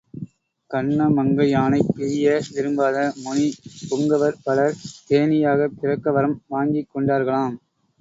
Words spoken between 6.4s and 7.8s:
வாங்கிக் கொண்டார்களாம்.